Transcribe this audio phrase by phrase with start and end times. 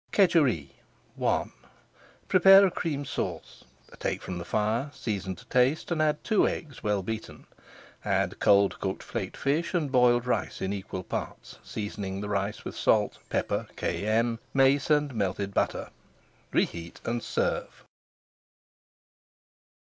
[0.13, 0.71] KEDJEREE
[1.23, 1.45] I
[2.27, 3.65] Prepare a Cream Sauce,
[3.99, 7.45] take from the fire, season to taste, and add two eggs well beaten.
[8.03, 12.75] Add cold cooked flaked fish and boiled rice in equal parts, seasoning the rice with
[12.75, 15.91] salt, pepper, cayenne, [Page 469] mace, and melted butter.
[16.51, 17.83] Reheat and serve.